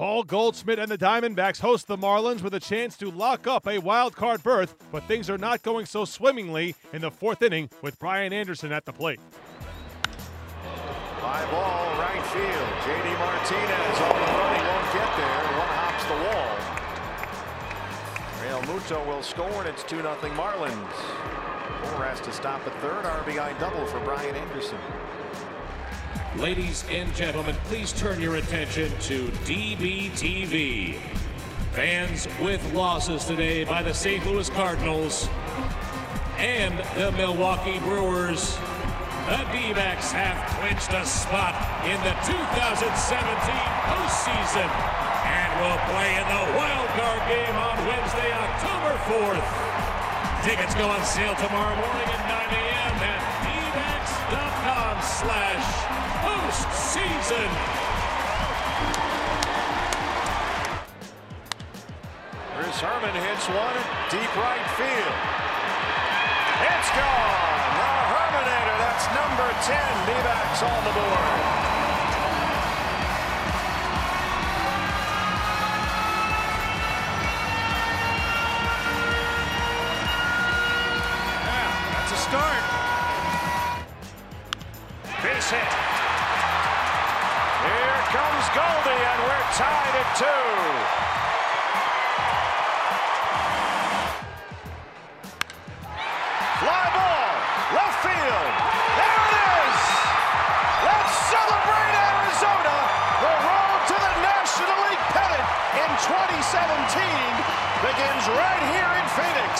Paul 0.00 0.22
Goldschmidt 0.22 0.78
and 0.78 0.90
the 0.90 0.96
Diamondbacks 0.96 1.60
host 1.60 1.86
the 1.86 1.98
Marlins 1.98 2.40
with 2.40 2.54
a 2.54 2.58
chance 2.58 2.96
to 2.96 3.10
lock 3.10 3.46
up 3.46 3.68
a 3.68 3.76
wild 3.76 4.16
card 4.16 4.42
berth, 4.42 4.74
but 4.90 5.04
things 5.04 5.28
are 5.28 5.36
not 5.36 5.62
going 5.62 5.84
so 5.84 6.06
swimmingly 6.06 6.74
in 6.94 7.02
the 7.02 7.10
fourth 7.10 7.42
inning 7.42 7.68
with 7.82 7.98
Brian 7.98 8.32
Anderson 8.32 8.72
at 8.72 8.86
the 8.86 8.94
plate. 8.94 9.20
High 11.20 11.44
ball, 11.50 11.84
right 12.00 12.24
field. 12.32 12.70
JD 12.80 13.12
Martinez 13.18 14.00
on 14.00 14.16
the 14.16 14.24
run. 14.40 14.56
He 14.56 14.62
won't 14.64 14.88
get 14.96 15.10
there. 15.20 15.44
One 15.60 15.68
hops 15.76 16.04
the 16.08 16.16
wall. 16.24 16.56
Real 18.42 18.62
Muto 18.72 19.06
will 19.06 19.22
score, 19.22 19.60
and 19.60 19.68
it's 19.68 19.82
2 19.82 19.96
0 20.00 20.16
Marlins. 20.32 20.96
Moore 21.82 22.06
has 22.06 22.22
to 22.22 22.32
stop 22.32 22.66
at 22.66 22.72
third. 22.80 23.04
RBI 23.04 23.60
double 23.60 23.84
for 23.84 24.00
Brian 24.00 24.34
Anderson. 24.34 24.78
Ladies 26.36 26.84
and 26.88 27.12
gentlemen, 27.16 27.56
please 27.64 27.92
turn 27.92 28.20
your 28.20 28.36
attention 28.36 28.88
to 29.00 29.26
DBTV. 29.42 30.94
Fans 31.72 32.28
with 32.40 32.62
losses 32.72 33.24
today 33.24 33.64
by 33.64 33.82
the 33.82 33.92
St. 33.92 34.24
Louis 34.24 34.48
Cardinals 34.50 35.28
and 36.38 36.78
the 36.94 37.10
Milwaukee 37.18 37.80
Brewers. 37.80 38.54
The 39.26 39.42
D-backs 39.50 40.12
have 40.12 40.38
clinched 40.54 40.94
a 40.94 41.04
spot 41.04 41.58
in 41.82 41.98
the 42.06 42.14
2017 42.22 42.38
postseason 43.90 44.70
and 45.26 45.50
will 45.58 45.82
play 45.90 46.14
in 46.14 46.26
the 46.30 46.44
wild 46.54 46.88
card 46.94 47.22
game 47.26 47.56
on 47.58 47.74
Wednesday, 47.90 48.30
October 48.30 48.94
4th. 49.10 50.46
Tickets 50.46 50.76
go 50.76 50.86
on 50.86 51.04
sale 51.04 51.34
tomorrow 51.34 51.74
morning 51.74 52.06
at 52.06 52.22
9 52.28 52.39
Herrmann 63.00 63.22
hits 63.22 63.48
one 63.48 63.76
deep 64.10 64.36
right 64.36 64.68
field. 64.76 65.16
It's 66.68 66.90
gone. 66.92 67.40
The 67.80 67.92
Herminator. 68.12 68.76
That's 68.76 69.06
number 69.16 69.48
10. 69.64 69.80
D-backs 70.04 70.62
on 70.62 70.84
the 70.84 70.92
board. 70.92 71.40
Ah, 81.48 81.72
that's 81.94 82.12
a 82.12 82.20
start. 82.20 82.64
Base 85.24 85.50
hit. 85.50 85.72
Here 87.64 88.00
comes 88.12 88.46
Goldie, 88.52 89.04
and 89.08 89.20
we're 89.24 89.46
tied 89.56 89.94
at 89.96 90.16
two. 90.18 91.09
2017 106.50 106.98
begins 107.78 108.26
right 108.34 108.64
here 108.74 108.90
in 108.98 109.06
Phoenix. 109.14 109.54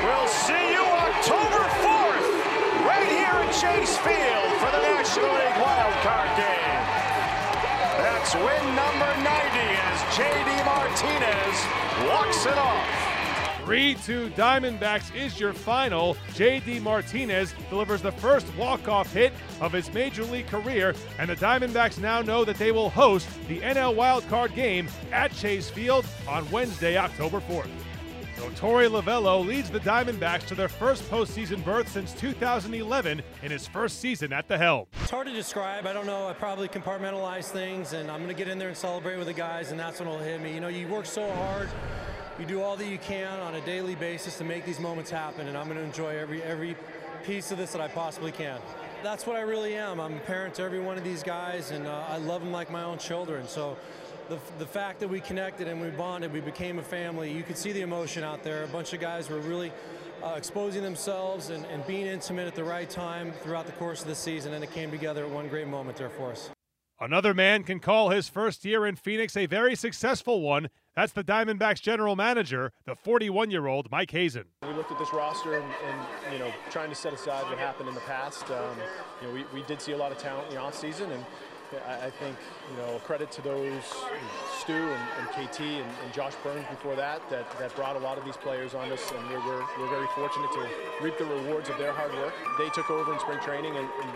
We'll 0.00 0.26
see 0.26 0.72
you 0.72 0.80
October 0.80 1.68
4th, 1.84 2.30
right 2.88 3.08
here 3.12 3.28
at 3.28 3.52
Chase 3.52 3.98
Field 3.98 4.52
for 4.56 4.70
the 4.72 4.80
National 4.80 5.28
League 5.36 5.60
Wild 5.60 5.92
Card 6.00 6.32
Game. 6.40 6.80
That's 8.00 8.34
win 8.36 8.64
number 8.74 9.12
90 9.20 9.28
as 9.84 10.16
J.D. 10.16 10.64
Martinez 10.64 12.08
walks 12.08 12.46
it 12.46 12.56
off. 12.56 13.07
3 13.68 13.96
2 13.96 14.30
Diamondbacks 14.30 15.14
is 15.14 15.38
your 15.38 15.52
final. 15.52 16.16
J.D. 16.32 16.80
Martinez 16.80 17.54
delivers 17.68 18.00
the 18.00 18.12
first 18.12 18.46
walk-off 18.56 19.12
hit 19.12 19.30
of 19.60 19.74
his 19.74 19.92
major 19.92 20.24
league 20.24 20.46
career, 20.46 20.94
and 21.18 21.28
the 21.28 21.36
Diamondbacks 21.36 21.98
now 21.98 22.22
know 22.22 22.46
that 22.46 22.56
they 22.56 22.72
will 22.72 22.88
host 22.88 23.28
the 23.46 23.60
NL 23.60 23.94
wildcard 23.94 24.54
game 24.54 24.88
at 25.12 25.34
Chase 25.34 25.68
Field 25.68 26.06
on 26.26 26.50
Wednesday, 26.50 26.96
October 26.96 27.40
4th. 27.40 27.68
So 28.38 28.48
Torey 28.52 28.88
Lovullo 28.88 29.46
leads 29.46 29.68
the 29.68 29.80
Diamondbacks 29.80 30.46
to 30.46 30.54
their 30.54 30.70
first 30.70 31.02
postseason 31.10 31.62
berth 31.62 31.90
since 31.90 32.14
2011 32.14 33.20
in 33.42 33.50
his 33.50 33.66
first 33.66 34.00
season 34.00 34.32
at 34.32 34.48
the 34.48 34.56
helm. 34.56 34.86
It's 35.02 35.10
hard 35.10 35.26
to 35.26 35.32
describe. 35.34 35.86
I 35.86 35.92
don't 35.92 36.06
know. 36.06 36.26
I 36.26 36.32
probably 36.32 36.68
compartmentalize 36.68 37.50
things, 37.50 37.92
and 37.92 38.10
I'm 38.10 38.22
going 38.22 38.34
to 38.34 38.34
get 38.34 38.48
in 38.48 38.58
there 38.58 38.68
and 38.68 38.76
celebrate 38.76 39.18
with 39.18 39.26
the 39.26 39.34
guys, 39.34 39.72
and 39.72 39.78
that's 39.78 40.00
when 40.00 40.08
it'll 40.08 40.20
hit 40.20 40.40
me. 40.40 40.54
You 40.54 40.60
know, 40.60 40.68
you 40.68 40.88
work 40.88 41.04
so 41.04 41.30
hard. 41.30 41.68
You 42.38 42.46
do 42.46 42.62
all 42.62 42.76
that 42.76 42.86
you 42.86 42.98
can 42.98 43.40
on 43.40 43.56
a 43.56 43.60
daily 43.62 43.96
basis 43.96 44.38
to 44.38 44.44
make 44.44 44.64
these 44.64 44.78
moments 44.78 45.10
happen, 45.10 45.48
and 45.48 45.56
I'm 45.56 45.64
going 45.64 45.76
to 45.76 45.82
enjoy 45.82 46.16
every 46.16 46.40
every 46.40 46.76
piece 47.24 47.50
of 47.50 47.58
this 47.58 47.72
that 47.72 47.80
I 47.80 47.88
possibly 47.88 48.30
can. 48.30 48.60
That's 49.02 49.26
what 49.26 49.34
I 49.34 49.40
really 49.40 49.74
am. 49.74 49.98
I'm 49.98 50.14
a 50.14 50.20
parent 50.20 50.54
to 50.54 50.62
every 50.62 50.78
one 50.78 50.96
of 50.96 51.02
these 51.02 51.24
guys, 51.24 51.72
and 51.72 51.88
uh, 51.88 52.04
I 52.08 52.18
love 52.18 52.40
them 52.40 52.52
like 52.52 52.70
my 52.70 52.84
own 52.84 52.98
children. 52.98 53.48
So 53.48 53.76
the, 54.28 54.38
the 54.60 54.66
fact 54.66 55.00
that 55.00 55.08
we 55.08 55.20
connected 55.20 55.66
and 55.66 55.80
we 55.80 55.90
bonded, 55.90 56.32
we 56.32 56.40
became 56.40 56.78
a 56.78 56.82
family, 56.82 57.32
you 57.32 57.42
could 57.42 57.58
see 57.58 57.72
the 57.72 57.80
emotion 57.80 58.22
out 58.22 58.44
there. 58.44 58.62
A 58.62 58.68
bunch 58.68 58.92
of 58.92 59.00
guys 59.00 59.28
were 59.28 59.40
really 59.40 59.72
uh, 60.22 60.34
exposing 60.36 60.84
themselves 60.84 61.50
and, 61.50 61.66
and 61.66 61.84
being 61.88 62.06
intimate 62.06 62.46
at 62.46 62.54
the 62.54 62.64
right 62.64 62.88
time 62.88 63.32
throughout 63.42 63.66
the 63.66 63.72
course 63.72 64.02
of 64.02 64.06
the 64.06 64.14
season, 64.14 64.54
and 64.54 64.62
it 64.62 64.70
came 64.70 64.92
together 64.92 65.24
at 65.24 65.30
one 65.30 65.48
great 65.48 65.66
moment 65.66 65.98
there 65.98 66.10
for 66.10 66.30
us. 66.30 66.50
Another 67.00 67.32
man 67.32 67.62
can 67.62 67.78
call 67.78 68.10
his 68.10 68.28
first 68.28 68.64
year 68.64 68.84
in 68.84 68.96
Phoenix 68.96 69.36
a 69.36 69.46
very 69.46 69.76
successful 69.76 70.40
one. 70.40 70.68
That's 70.98 71.12
the 71.12 71.22
Diamondbacks 71.22 71.80
general 71.80 72.16
manager, 72.16 72.72
the 72.84 72.96
41 72.96 73.52
year 73.52 73.68
old 73.68 73.88
Mike 73.88 74.10
Hazen. 74.10 74.46
We 74.62 74.74
looked 74.74 74.90
at 74.90 74.98
this 74.98 75.12
roster 75.12 75.54
and, 75.54 75.64
and, 75.64 76.32
you 76.32 76.40
know 76.40 76.52
trying 76.72 76.88
to 76.88 76.96
set 76.96 77.12
aside 77.12 77.44
what 77.44 77.56
happened 77.56 77.88
in 77.88 77.94
the 77.94 78.00
past. 78.00 78.50
Um, 78.50 78.76
you 79.22 79.28
know 79.28 79.32
we, 79.32 79.44
we 79.54 79.62
did 79.68 79.80
see 79.80 79.92
a 79.92 79.96
lot 79.96 80.10
of 80.10 80.18
talent 80.18 80.48
in 80.48 80.56
the 80.56 80.60
offseason 80.60 81.12
and 81.12 81.24
I, 81.86 82.06
I 82.06 82.10
think 82.10 82.36
you 82.68 82.76
know 82.78 82.98
credit 83.04 83.30
to 83.30 83.42
those 83.42 83.84
Stu 84.58 84.72
and, 84.72 85.08
and 85.20 85.28
KT 85.28 85.60
and, 85.60 85.86
and, 86.02 86.12
Josh 86.12 86.34
Byrnes 86.42 86.66
before 86.68 86.96
that, 86.96 87.22
that 87.30 87.46
that 87.60 87.76
brought 87.76 87.94
a 87.94 88.00
lot 88.00 88.18
of 88.18 88.24
these 88.24 88.36
players 88.36 88.74
on 88.74 88.90
us 88.90 89.12
and 89.12 89.28
we're, 89.28 89.38
we're, 89.46 89.64
we're 89.78 89.90
very 89.90 90.08
fortunate 90.16 90.50
to 90.50 90.68
reap 91.00 91.16
the 91.16 91.26
rewards 91.26 91.68
of 91.68 91.78
their 91.78 91.92
hard 91.92 92.12
work. 92.14 92.34
They 92.58 92.70
took 92.70 92.90
over 92.90 93.12
in 93.12 93.20
spring 93.20 93.38
training 93.38 93.76
and, 93.76 93.88
and 94.02 94.12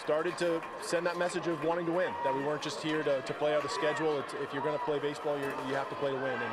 started 0.00 0.36
to 0.38 0.60
send 0.82 1.06
that 1.06 1.18
message 1.18 1.46
of 1.46 1.62
wanting 1.64 1.86
to 1.86 1.92
win, 1.92 2.12
that 2.24 2.34
we 2.34 2.42
weren't 2.44 2.62
just 2.62 2.82
here 2.82 3.02
to, 3.02 3.20
to 3.22 3.34
play 3.34 3.54
out 3.54 3.64
a 3.64 3.68
schedule. 3.68 4.18
It's, 4.18 4.34
if 4.34 4.52
you're 4.52 4.62
going 4.62 4.78
to 4.78 4.84
play 4.84 4.98
baseball, 4.98 5.36
you 5.38 5.74
have 5.74 5.88
to 5.88 5.94
play 5.96 6.10
to 6.10 6.16
win. 6.16 6.32
And, 6.32 6.52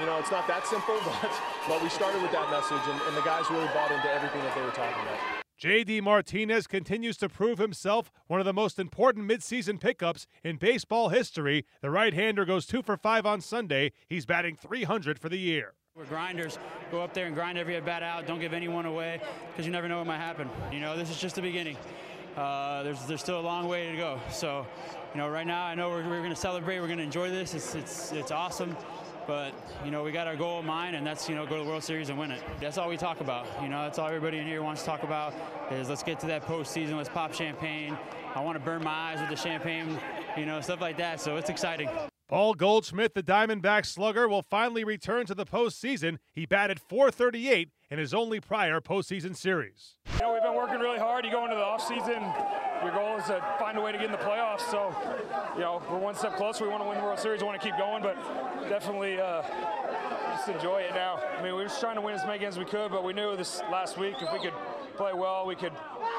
you 0.00 0.06
know, 0.06 0.18
it's 0.18 0.30
not 0.30 0.46
that 0.48 0.66
simple, 0.66 0.96
but, 1.04 1.32
but 1.68 1.82
we 1.82 1.88
started 1.88 2.22
with 2.22 2.32
that 2.32 2.50
message, 2.50 2.82
and, 2.90 3.00
and 3.08 3.16
the 3.16 3.22
guys 3.22 3.50
really 3.50 3.66
bought 3.68 3.90
into 3.90 4.10
everything 4.10 4.42
that 4.42 4.54
they 4.54 4.62
were 4.62 4.70
talking 4.70 5.02
about. 5.02 5.18
JD 5.58 6.02
Martinez 6.02 6.66
continues 6.66 7.16
to 7.16 7.30
prove 7.30 7.56
himself 7.58 8.12
one 8.26 8.40
of 8.40 8.46
the 8.46 8.52
most 8.52 8.78
important 8.78 9.26
midseason 9.26 9.80
pickups 9.80 10.26
in 10.44 10.58
baseball 10.58 11.08
history. 11.08 11.64
The 11.80 11.90
right 11.90 12.12
hander 12.12 12.44
goes 12.44 12.66
two 12.66 12.82
for 12.82 12.98
five 12.98 13.24
on 13.24 13.40
Sunday. 13.40 13.92
He's 14.06 14.26
batting 14.26 14.56
300 14.56 15.18
for 15.18 15.30
the 15.30 15.38
year. 15.38 15.72
We're 15.96 16.04
grinders. 16.04 16.58
Go 16.90 17.00
up 17.00 17.14
there 17.14 17.24
and 17.24 17.34
grind 17.34 17.56
every 17.56 17.74
at 17.74 17.86
bat 17.86 18.02
out. 18.02 18.26
Don't 18.26 18.38
give 18.38 18.52
anyone 18.52 18.84
away 18.84 19.18
because 19.50 19.64
you 19.64 19.72
never 19.72 19.88
know 19.88 19.96
what 19.96 20.06
might 20.06 20.18
happen. 20.18 20.50
You 20.70 20.80
know, 20.80 20.94
this 20.94 21.08
is 21.08 21.18
just 21.18 21.36
the 21.36 21.40
beginning. 21.40 21.78
Uh, 22.36 22.82
there's 22.82 23.04
there's 23.06 23.20
still 23.20 23.40
a 23.40 23.42
long 23.42 23.66
way 23.66 23.90
to 23.90 23.96
go. 23.96 24.20
So, 24.30 24.66
you 25.14 25.18
know, 25.18 25.28
right 25.28 25.46
now 25.46 25.64
I 25.64 25.74
know 25.74 25.88
we're, 25.88 26.06
we're 26.06 26.18
going 26.18 26.30
to 26.30 26.36
celebrate. 26.36 26.80
We're 26.80 26.86
going 26.86 26.98
to 26.98 27.04
enjoy 27.04 27.30
this. 27.30 27.54
It's 27.54 27.74
it's 27.74 28.12
it's 28.12 28.30
awesome. 28.30 28.76
But 29.26 29.52
you 29.84 29.90
know, 29.90 30.04
we 30.04 30.12
got 30.12 30.26
our 30.26 30.36
goal 30.36 30.60
in 30.60 30.66
mind, 30.66 30.94
and 30.94 31.06
that's 31.06 31.28
you 31.28 31.34
know 31.34 31.46
go 31.46 31.56
to 31.56 31.64
the 31.64 31.68
World 31.68 31.82
Series 31.82 32.10
and 32.10 32.18
win 32.18 32.30
it. 32.30 32.42
That's 32.60 32.78
all 32.78 32.88
we 32.88 32.96
talk 32.96 33.20
about. 33.20 33.46
You 33.62 33.68
know, 33.68 33.82
that's 33.82 33.98
all 33.98 34.06
everybody 34.06 34.38
in 34.38 34.46
here 34.46 34.62
wants 34.62 34.82
to 34.82 34.86
talk 34.86 35.02
about 35.02 35.34
is 35.70 35.88
let's 35.88 36.02
get 36.02 36.20
to 36.20 36.26
that 36.26 36.44
postseason. 36.44 36.96
Let's 36.96 37.08
pop 37.08 37.32
champagne. 37.32 37.96
I 38.34 38.40
want 38.40 38.56
to 38.58 38.64
burn 38.64 38.84
my 38.84 38.90
eyes 38.90 39.20
with 39.20 39.30
the 39.30 39.36
champagne. 39.36 39.98
You 40.36 40.46
know, 40.46 40.60
stuff 40.60 40.80
like 40.80 40.98
that. 40.98 41.20
So 41.20 41.36
it's 41.36 41.50
exciting. 41.50 41.88
Paul 42.28 42.54
Goldschmidt, 42.54 43.14
the 43.14 43.22
Diamondback 43.22 43.86
slugger, 43.86 44.28
will 44.28 44.42
finally 44.42 44.82
return 44.82 45.26
to 45.26 45.34
the 45.34 45.46
postseason. 45.46 46.18
He 46.32 46.44
batted 46.44 46.80
438 46.80 47.70
in 47.88 48.00
his 48.00 48.12
only 48.12 48.40
prior 48.40 48.80
postseason 48.80 49.36
series. 49.36 49.94
You 50.14 50.22
know, 50.22 50.32
we've 50.32 50.42
been 50.42 50.56
working 50.56 50.80
really 50.80 50.98
hard. 50.98 51.24
You 51.24 51.30
go 51.30 51.44
into 51.44 51.54
the 51.54 51.62
offseason, 51.62 52.82
your 52.82 52.92
goal 52.92 53.16
is 53.16 53.26
to 53.26 53.40
find 53.60 53.78
a 53.78 53.80
way 53.80 53.92
to 53.92 53.98
get 53.98 54.06
in 54.06 54.12
the 54.12 54.18
playoffs. 54.18 54.68
So, 54.72 54.92
you 55.54 55.60
know, 55.60 55.80
we're 55.88 55.98
one 55.98 56.16
step 56.16 56.34
closer. 56.36 56.64
We 56.64 56.70
want 56.70 56.82
to 56.82 56.88
win 56.88 56.98
the 56.98 57.04
World 57.04 57.20
Series. 57.20 57.42
We 57.42 57.46
want 57.46 57.60
to 57.60 57.64
keep 57.64 57.78
going, 57.78 58.02
but 58.02 58.16
definitely 58.68 59.20
uh, 59.20 59.42
just 60.34 60.48
enjoy 60.48 60.78
it 60.78 60.94
now. 60.94 61.20
I 61.38 61.42
mean, 61.44 61.54
we 61.54 61.62
were 61.62 61.68
just 61.68 61.78
trying 61.78 61.94
to 61.94 62.00
win 62.00 62.16
as 62.16 62.26
many 62.26 62.40
games 62.40 62.56
as 62.56 62.58
we 62.58 62.64
could, 62.64 62.90
but 62.90 63.04
we 63.04 63.12
knew 63.12 63.36
this 63.36 63.62
last 63.70 63.98
week 63.98 64.16
if 64.20 64.32
we 64.32 64.40
could 64.40 64.54
play 64.96 65.12
well, 65.14 65.46
we 65.46 65.54
could, 65.54 65.72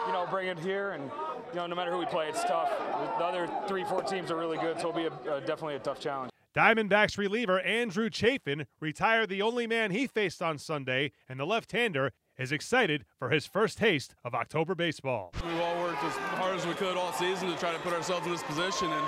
you 0.05 0.13
know, 0.13 0.25
bring 0.29 0.47
it 0.47 0.57
here. 0.57 0.91
And, 0.91 1.11
you 1.51 1.55
know, 1.55 1.67
no 1.67 1.75
matter 1.75 1.91
who 1.91 1.99
we 1.99 2.05
play, 2.05 2.27
it's 2.27 2.43
tough. 2.43 2.69
The 3.17 3.23
other 3.23 3.49
three, 3.67 3.83
four 3.83 4.03
teams 4.03 4.31
are 4.31 4.35
really 4.35 4.57
good, 4.57 4.79
so 4.79 4.89
it'll 4.89 4.93
be 4.93 5.05
a, 5.29 5.35
a, 5.35 5.41
definitely 5.41 5.75
a 5.75 5.79
tough 5.79 5.99
challenge. 5.99 6.31
Diamondbacks 6.55 7.17
reliever 7.17 7.59
Andrew 7.61 8.09
Chafin 8.09 8.65
retired 8.79 9.29
the 9.29 9.41
only 9.41 9.67
man 9.67 9.91
he 9.91 10.07
faced 10.07 10.41
on 10.41 10.57
Sunday, 10.57 11.11
and 11.29 11.39
the 11.39 11.45
left 11.45 11.71
hander 11.71 12.11
is 12.37 12.51
excited 12.51 13.05
for 13.17 13.29
his 13.29 13.45
first 13.45 13.77
taste 13.77 14.15
of 14.23 14.33
October 14.33 14.75
baseball. 14.75 15.33
We've 15.45 15.61
all 15.61 15.81
worked 15.81 16.03
as 16.03 16.13
hard 16.13 16.55
as 16.55 16.65
we 16.65 16.73
could 16.73 16.97
all 16.97 17.13
season 17.13 17.49
to 17.49 17.57
try 17.57 17.73
to 17.73 17.79
put 17.79 17.93
ourselves 17.93 18.25
in 18.25 18.31
this 18.31 18.43
position, 18.43 18.89
and 18.91 19.05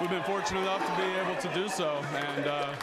we've 0.00 0.10
been 0.10 0.22
fortunate 0.24 0.60
enough 0.60 0.84
to 0.86 1.02
be 1.02 1.08
able 1.18 1.36
to 1.40 1.54
do 1.54 1.68
so. 1.68 2.02
And 2.14 2.46
uh, 2.46 2.74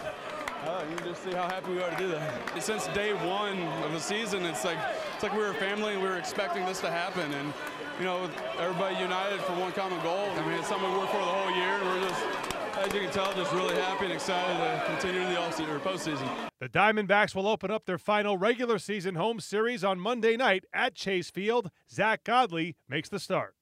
uh, 0.66 0.84
you 0.90 0.96
can 0.96 1.08
just 1.08 1.24
see 1.24 1.32
how 1.32 1.44
happy 1.44 1.74
we 1.74 1.82
are 1.82 1.90
to 1.90 1.98
do 1.98 2.08
that. 2.10 2.64
Since 2.64 2.88
day 2.88 3.14
one 3.14 3.60
of 3.84 3.92
the 3.92 4.00
season, 4.00 4.46
it's 4.46 4.64
like 4.64 4.78
it's 5.14 5.24
like 5.24 5.34
we 5.34 5.40
were 5.40 5.52
a 5.52 5.56
family 5.56 5.94
and 5.94 6.02
we 6.02 6.08
were 6.08 6.18
expecting 6.18 6.66
this 6.66 6.80
to 6.82 6.90
happen. 6.90 7.32
And 7.34 7.54
you 8.00 8.06
know, 8.06 8.30
everybody 8.60 8.96
united 8.98 9.40
for 9.42 9.54
one 9.54 9.72
common 9.72 10.02
goal. 10.02 10.30
I 10.36 10.48
mean, 10.48 10.60
it's 10.60 10.68
something 10.68 10.92
we 10.92 10.98
worked 10.98 11.12
for 11.12 11.18
the 11.18 11.24
whole 11.24 11.52
year, 11.52 11.80
and 11.80 11.86
we're 11.88 12.10
just 12.10 12.24
as 12.78 12.94
you 12.94 13.02
can 13.02 13.12
tell, 13.12 13.34
just 13.34 13.52
really 13.54 13.76
happy 13.76 14.06
and 14.06 14.14
excited 14.14 14.58
to 14.58 14.86
continue 14.88 15.22
the 15.28 15.40
all-season 15.40 15.70
or 15.70 15.80
postseason. 15.80 16.28
The 16.60 16.68
Diamondbacks 16.68 17.36
will 17.36 17.48
open 17.48 17.72
up 17.72 17.86
their 17.86 17.98
final 17.98 18.38
regular 18.38 18.80
season 18.80 19.16
home 19.16 19.40
series 19.40 19.84
on 19.84 20.00
Monday 20.00 20.36
night 20.36 20.66
at 20.74 20.96
Chase 20.96 21.30
Field. 21.30 21.70
Zack 21.92 22.24
Godley 22.24 22.76
makes 22.90 23.10
the 23.10 23.20
start. 23.20 23.56